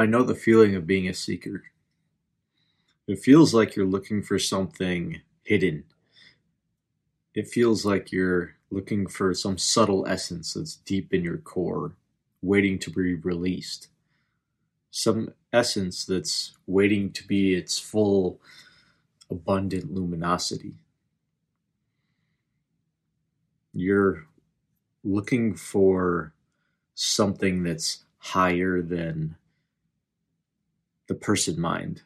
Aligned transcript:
I 0.00 0.06
know 0.06 0.22
the 0.22 0.34
feeling 0.34 0.74
of 0.76 0.86
being 0.86 1.08
a 1.08 1.12
seeker. 1.12 1.62
It 3.06 3.18
feels 3.18 3.52
like 3.52 3.76
you're 3.76 3.84
looking 3.84 4.22
for 4.22 4.38
something 4.38 5.20
hidden. 5.42 5.84
It 7.34 7.48
feels 7.48 7.84
like 7.84 8.10
you're 8.10 8.56
looking 8.70 9.06
for 9.06 9.34
some 9.34 9.58
subtle 9.58 10.06
essence 10.06 10.54
that's 10.54 10.76
deep 10.76 11.12
in 11.12 11.22
your 11.22 11.36
core, 11.36 11.92
waiting 12.40 12.78
to 12.78 12.90
be 12.90 13.16
released. 13.16 13.88
Some 14.90 15.34
essence 15.52 16.06
that's 16.06 16.54
waiting 16.66 17.12
to 17.12 17.26
be 17.26 17.54
its 17.54 17.78
full, 17.78 18.40
abundant 19.30 19.92
luminosity. 19.92 20.76
You're 23.74 24.24
looking 25.04 25.54
for 25.54 26.32
something 26.94 27.64
that's 27.64 28.04
higher 28.16 28.80
than 28.80 29.36
the 31.10 31.14
person 31.16 31.60
mind. 31.60 32.02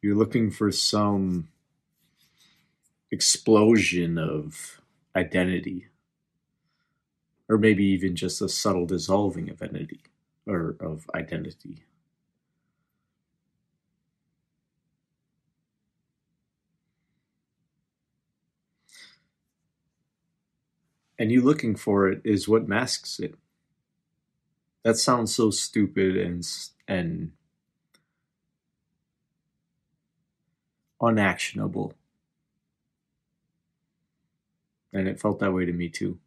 You're 0.00 0.16
looking 0.16 0.50
for 0.50 0.72
some 0.72 1.48
explosion 3.10 4.18
of 4.18 4.80
identity, 5.14 5.88
or 7.48 7.58
maybe 7.58 7.84
even 7.84 8.16
just 8.16 8.42
a 8.42 8.48
subtle 8.48 8.86
dissolving 8.86 9.50
of 9.50 9.60
identity 9.62 10.00
or 10.46 10.76
of 10.80 11.10
identity. 11.14 11.84
And 21.18 21.30
you 21.32 21.42
looking 21.42 21.76
for 21.76 22.08
it 22.08 22.22
is 22.24 22.48
what 22.48 22.68
masks 22.68 23.18
it. 23.20 23.34
That 24.84 24.98
sounds 24.98 25.34
so 25.34 25.50
stupid 25.50 26.16
and 26.16 26.46
and 26.88 27.32
unactionable. 31.02 31.94
And 34.92 35.08
it 35.08 35.20
felt 35.20 35.40
that 35.40 35.52
way 35.54 35.64
to 35.66 35.72
me 35.72 35.88
too. 35.90 36.18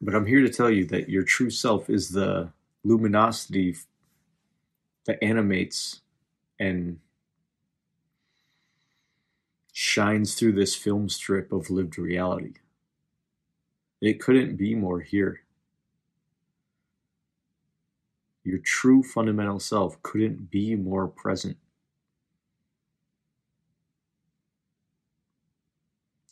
But 0.00 0.14
I'm 0.14 0.26
here 0.26 0.42
to 0.42 0.50
tell 0.50 0.70
you 0.70 0.86
that 0.86 1.08
your 1.10 1.24
true 1.24 1.50
self 1.50 1.90
is 1.90 2.10
the 2.10 2.52
luminosity 2.84 3.76
that 5.06 5.22
animates 5.22 6.02
and 6.58 6.98
shines 9.72 10.34
through 10.34 10.52
this 10.52 10.74
film 10.74 11.08
strip 11.08 11.52
of 11.52 11.70
lived 11.70 11.98
reality. 11.98 12.54
It 14.00 14.20
couldn't 14.20 14.56
be 14.56 14.74
more 14.74 15.00
here. 15.00 15.40
Your 18.44 18.58
true 18.58 19.02
fundamental 19.02 19.58
self 19.58 20.00
couldn't 20.02 20.50
be 20.50 20.76
more 20.76 21.08
present. 21.08 21.56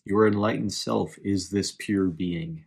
Your 0.05 0.27
enlightened 0.27 0.73
self 0.73 1.17
is 1.25 1.51
this 1.51 1.73
pure 1.73 2.07
being. 2.09 2.65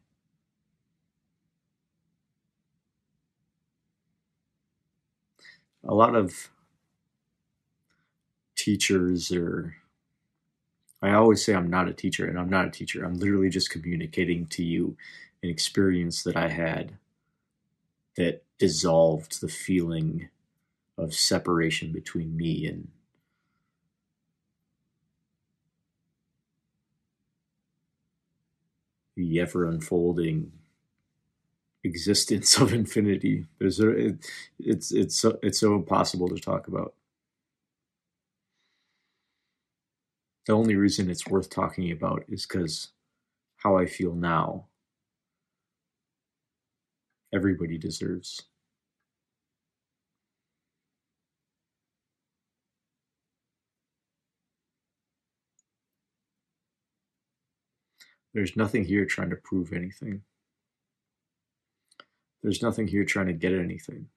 A 5.87 5.93
lot 5.93 6.15
of 6.15 6.49
teachers 8.66 9.31
or 9.31 9.75
I 11.02 11.13
always 11.13 11.45
say 11.45 11.55
I'm 11.55 11.71
not 11.71 11.89
a 11.89 11.94
teacher, 11.94 12.27
and 12.27 12.39
I'm 12.39 12.49
not 12.49 12.67
a 12.67 12.72
teacher. 12.72 13.05
I'm 13.05 13.19
literally 13.19 13.49
just 13.49 13.72
communicating 13.72 14.47
to 14.47 14.66
you 14.66 14.97
an 15.44 15.50
experience 15.50 16.23
that 16.23 16.38
I 16.38 16.50
had 16.50 16.97
that 18.17 18.44
dissolved 18.59 19.41
the 19.41 19.50
feeling 19.50 20.29
of 20.97 21.13
separation 21.13 21.94
between 21.94 22.38
me 22.38 22.67
and 22.67 22.89
the 29.16 29.39
ever 29.41 29.68
unfolding 29.68 30.51
existence 31.84 32.57
of 32.62 32.73
infinity. 32.73 33.45
There's 33.59 33.79
a, 33.79 33.89
it, 33.89 34.25
it's 34.59 34.91
it's 34.91 35.18
so, 35.18 35.39
it's 35.44 35.59
so 35.59 35.75
impossible 35.75 36.29
to 36.29 36.38
talk 36.39 36.68
about. 36.68 36.94
The 40.47 40.53
only 40.53 40.75
reason 40.75 41.09
it's 41.09 41.28
worth 41.28 41.50
talking 41.50 41.91
about 41.91 42.23
is 42.28 42.45
because 42.45 42.89
how 43.57 43.78
I 43.78 43.88
feel 43.88 44.13
now 44.13 44.67
everybody 47.33 47.78
deserves. 47.78 48.41
There's 58.33 58.56
nothing 58.57 58.83
here 58.83 59.06
trying 59.06 59.29
to 59.29 59.38
prove 59.38 59.72
anything. 59.73 60.22
There's 62.44 62.62
nothing 62.62 62.88
here 62.88 63.06
trying 63.06 63.27
to 63.27 63.33
get 63.33 63.53
anything. 63.53 64.09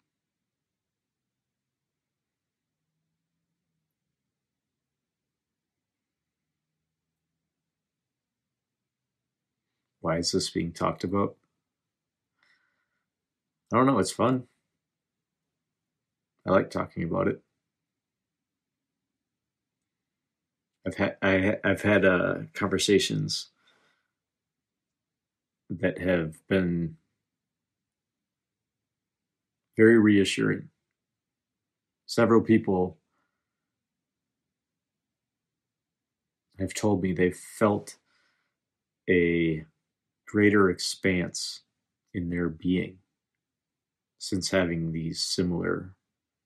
Why 10.01 10.19
is 10.19 10.33
this 10.33 10.51
being 10.51 10.73
talked 10.73 11.05
about? 11.05 11.37
I 13.73 13.77
don't 13.77 13.87
know. 13.87 13.99
It's 13.99 14.11
fun. 14.11 14.45
I 16.47 16.51
like 16.51 16.71
talking 16.71 17.03
about 17.05 17.29
it. 17.29 17.43
I've 20.87 20.95
had 20.95 21.17
I, 21.21 21.59
I've 21.65 21.83
had 21.83 22.05
uh, 22.05 22.35
conversations 22.55 23.49
that 25.69 25.99
have 25.99 26.47
been 26.49 26.97
very 29.77 29.99
reassuring. 29.99 30.71
Several 32.07 32.41
people 32.41 32.97
have 36.59 36.73
told 36.73 37.03
me 37.03 37.13
they 37.13 37.31
felt 37.31 37.97
a 39.09 39.65
greater 40.29 40.71
expanse 40.71 41.63
in 42.13 42.31
their 42.31 42.49
being 42.49 42.99
since 44.19 44.51
having 44.51 44.93
these 44.93 45.21
similar 45.21 45.95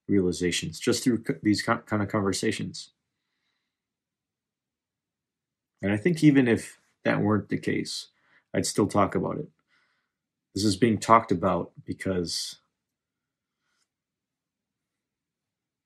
realizations 0.09 0.79
just 0.79 1.03
through 1.03 1.25
these 1.43 1.63
kind 1.63 1.83
of 1.91 2.09
conversations. 2.09 2.91
And 5.83 5.93
I 5.93 5.97
think 5.97 6.23
even 6.23 6.47
if 6.47 6.79
that 7.05 7.21
weren't 7.21 7.49
the 7.49 7.59
case, 7.59 8.09
I'd 8.55 8.67
still 8.67 8.87
talk 8.87 9.15
about 9.15 9.39
it. 9.39 9.49
This 10.55 10.65
is 10.65 10.77
being 10.77 10.99
talked 10.99 11.33
about 11.33 11.73
because 11.85 12.57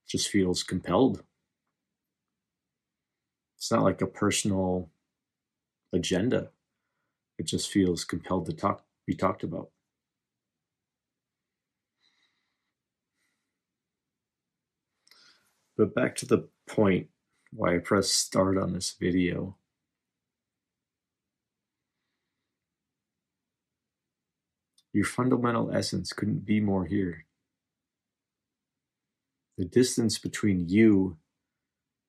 it 0.04 0.10
just 0.10 0.28
feels 0.28 0.62
compelled. 0.62 1.22
It's 3.56 3.70
not 3.70 3.84
like 3.84 4.02
a 4.02 4.06
personal 4.06 4.90
agenda. 5.92 6.50
It 7.38 7.46
just 7.46 7.70
feels 7.70 8.04
compelled 8.04 8.46
to 8.46 8.52
talk 8.52 8.84
be 9.06 9.14
talked 9.14 9.44
about. 9.44 9.70
But 15.76 15.94
back 15.94 16.16
to 16.16 16.26
the 16.26 16.48
point 16.66 17.08
why 17.52 17.76
I 17.76 17.78
pressed 17.78 18.14
start 18.14 18.56
on 18.58 18.72
this 18.72 18.96
video. 18.98 19.56
Your 24.92 25.04
fundamental 25.04 25.70
essence 25.70 26.12
couldn't 26.14 26.46
be 26.46 26.58
more 26.58 26.86
here. 26.86 27.26
The 29.58 29.66
distance 29.66 30.18
between 30.18 30.68
you 30.68 31.18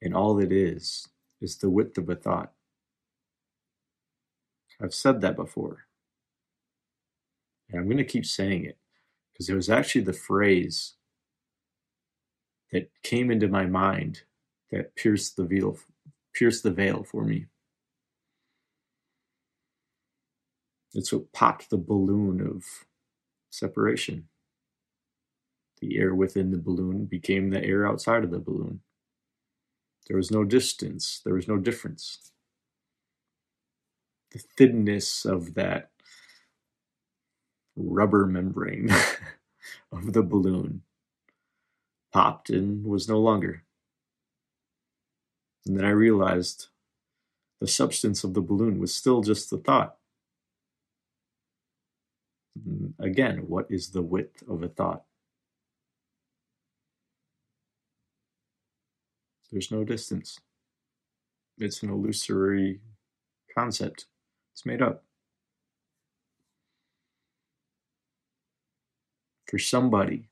and 0.02 0.16
all 0.16 0.36
that 0.36 0.52
is 0.52 1.08
is 1.42 1.58
the 1.58 1.70
width 1.70 1.98
of 1.98 2.10
a 2.10 2.16
thought. 2.16 2.54
I've 4.82 4.94
said 4.94 5.22
that 5.22 5.36
before. 5.36 5.86
And 7.70 7.80
I'm 7.80 7.86
going 7.86 7.98
to 7.98 8.04
keep 8.04 8.26
saying 8.26 8.66
it 8.66 8.78
because 9.32 9.50
it 9.50 9.56
was 9.56 9.70
actually 9.70 10.02
the 10.02 10.14
phrase 10.14 10.94
that 12.72 12.90
came 13.04 13.32
into 13.32 13.48
my 13.48 13.66
mind 13.66 14.22
that 14.72 14.96
pierced 14.96 15.38
the 15.38 15.46
veil 15.46 15.78
pierced 16.34 16.64
the 16.64 16.72
veil 16.72 17.04
for 17.04 17.24
me. 17.24 17.48
It's 20.94 21.12
what 21.12 21.32
popped 21.34 21.70
the 21.70 21.78
balloon 21.78 22.42
of 22.42 22.64
separation. 23.50 24.28
The 25.82 25.98
air 25.98 26.14
within 26.16 26.52
the 26.52 26.58
balloon 26.58 27.06
became 27.06 27.50
the 27.50 27.64
air 27.64 27.88
outside 27.88 28.24
of 28.24 28.32
the 28.32 28.40
balloon. 28.40 28.82
There 30.08 30.18
was 30.18 30.32
no 30.32 30.44
distance, 30.44 31.22
there 31.24 31.34
was 31.34 31.48
no 31.48 31.58
difference. 31.58 32.32
The 34.32 34.40
thinness 34.40 35.26
of 35.26 35.54
that 35.56 35.92
rubber 37.76 38.26
membrane 38.26 38.90
of 39.92 40.14
the 40.14 40.24
balloon 40.24 40.82
popped 42.12 42.50
and 42.50 42.86
was 42.86 43.08
no 43.08 43.20
longer. 43.20 43.64
And 45.66 45.78
then 45.78 45.86
I 45.86 45.90
realized 45.90 46.68
the 47.60 47.68
substance 47.68 48.24
of 48.24 48.34
the 48.34 48.42
balloon 48.42 48.80
was 48.80 48.94
still 48.94 49.22
just 49.22 49.50
the 49.50 49.58
thought. 49.58 49.98
Again, 53.00 53.46
what 53.48 53.68
is 53.70 53.90
the 53.90 54.02
width 54.02 54.44
of 54.48 54.64
a 54.64 54.68
thought? 54.68 55.04
There's 59.52 59.72
no 59.72 59.84
distance. 59.84 60.40
It's 61.58 61.84
an 61.84 61.90
illusory 61.90 62.82
concept. 63.56 64.06
It's 64.58 64.66
made 64.66 64.82
up. 64.82 65.04
For 69.48 69.60
somebody, 69.60 70.30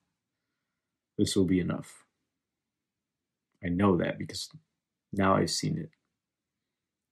this 1.15 1.35
will 1.35 1.45
be 1.45 1.59
enough. 1.59 2.05
I 3.63 3.69
know 3.69 3.95
that 3.97 4.17
because 4.17 4.49
now 5.13 5.35
I've 5.35 5.51
seen 5.51 5.77
it. 5.77 5.91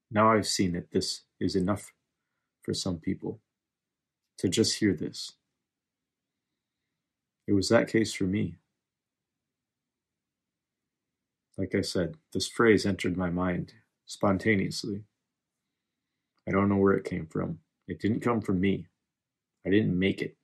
Now 0.10 0.31
I've 0.31 0.48
seen 0.48 0.74
that 0.74 0.89
this 0.89 1.21
is 1.39 1.56
enough 1.56 1.94
for 2.63 2.74
some 2.74 2.98
people 2.98 3.39
to 4.39 4.50
just 4.50 4.80
hear 4.80 4.95
this. 4.95 5.33
It 7.45 7.54
was 7.54 7.69
that 7.69 7.89
case 7.89 8.12
for 8.12 8.24
me. 8.24 8.56
Like 11.59 11.75
I 11.75 11.81
said, 11.81 12.16
this 12.33 12.48
phrase 12.48 12.88
entered 12.88 13.16
my 13.16 13.30
mind 13.30 13.75
spontaneously. 14.07 15.04
I 16.48 16.51
don't 16.51 16.69
know 16.69 16.75
where 16.78 16.94
it 16.94 17.06
came 17.06 17.28
from. 17.28 17.60
It 17.88 18.00
didn't 18.00 18.22
come 18.22 18.42
from 18.42 18.60
me. 18.60 18.88
I 19.66 19.69
didn't 19.69 19.98
make 19.98 20.22
it. 20.22 20.36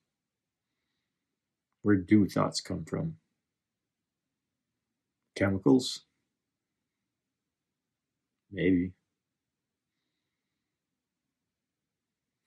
Where 1.82 1.96
do 1.96 2.26
thoughts 2.26 2.60
come 2.60 2.84
from? 2.84 3.16
Chemicals? 5.36 6.04
Maybe. 8.50 8.92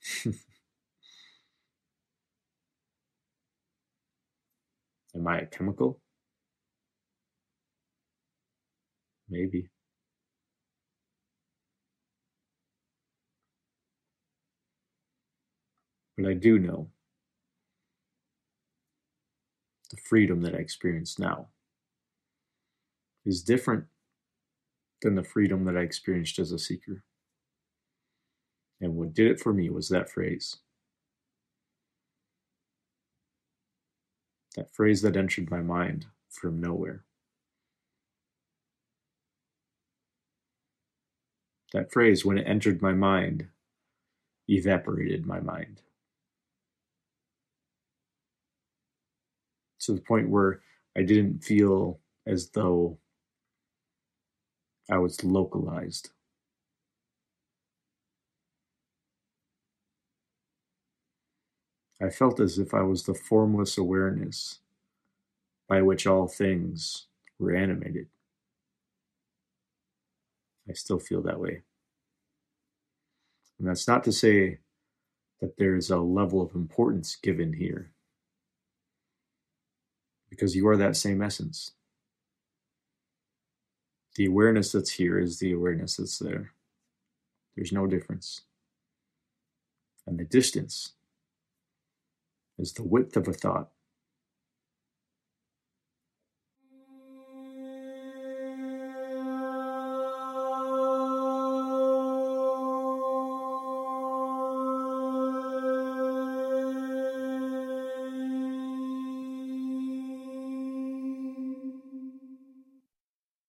Am 5.16 5.28
I 5.28 5.40
a 5.40 5.46
chemical? 5.46 6.00
Maybe. 9.30 9.68
But 16.18 16.28
I 16.28 16.34
do 16.34 16.60
know 16.60 16.90
the 19.92 19.98
freedom 19.98 20.42
that 20.42 20.56
I 20.56 20.60
experience 20.60 21.20
now 21.20 21.48
is 23.26 23.44
different 23.44 23.86
than 25.02 25.16
the 25.16 25.24
freedom 25.24 25.66
that 25.66 25.78
I 25.78 25.82
experienced 25.82 26.40
as 26.40 26.52
a 26.52 26.60
seeker. 26.60 27.04
And 28.82 28.96
what 28.96 29.14
did 29.14 29.32
it 29.32 29.40
for 29.40 29.54
me 29.54 29.70
was 29.70 29.90
that 29.90 30.10
phrase. 30.10 30.58
That 34.56 34.74
phrase 34.74 35.02
that 35.02 35.18
entered 35.18 35.50
my 35.50 35.62
mind 35.62 36.06
from 36.30 36.60
nowhere. 36.62 37.06
That 41.74 41.92
phrase, 41.92 42.24
when 42.24 42.38
it 42.38 42.48
entered 42.48 42.82
my 42.82 42.94
mind, 42.94 43.48
evaporated 44.48 45.26
my 45.26 45.40
mind. 45.40 45.82
To 49.86 49.94
the 49.94 50.02
point 50.02 50.30
where 50.30 50.62
I 50.96 51.04
didn't 51.04 51.44
feel 51.44 52.00
as 52.26 52.50
though 52.50 53.00
I 54.90 54.98
was 54.98 55.24
localized. 55.24 56.12
I 62.02 62.10
felt 62.10 62.40
as 62.40 62.58
if 62.60 62.74
I 62.74 62.82
was 62.82 63.04
the 63.04 63.14
formless 63.14 63.78
awareness 63.78 64.60
by 65.68 65.82
which 65.82 66.06
all 66.06 66.28
things 66.28 67.08
were 67.40 67.56
animated. 67.56 68.08
I 70.70 70.74
still 70.74 71.00
feel 71.00 71.22
that 71.24 71.40
way. 71.40 71.62
And 73.60 73.68
that's 73.68 73.88
not 73.88 74.04
to 74.06 74.12
say 74.12 74.60
that 75.42 75.58
there's 75.58 75.90
a 75.90 75.98
level 76.00 76.42
of 76.42 76.56
importance 76.56 77.16
given 77.16 77.54
here, 77.54 77.92
because 80.34 80.56
you 80.56 80.68
are 80.68 80.78
that 80.78 80.98
same 80.98 81.22
essence. 81.22 81.74
The 84.16 84.26
awareness 84.26 84.72
that's 84.72 84.94
here 84.94 85.20
is 85.20 85.38
the 85.38 85.52
awareness 85.54 85.98
that's 85.98 86.18
there. 86.18 86.54
There's 87.56 87.72
no 87.72 87.86
difference. 87.86 88.42
And 90.08 90.18
the 90.18 90.24
distance 90.24 90.94
is 92.58 92.74
the 92.74 92.84
width 92.84 93.16
of 93.16 93.28
a 93.28 93.34
thought. 93.34 93.70